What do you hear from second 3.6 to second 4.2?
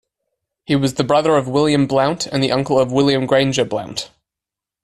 Blount.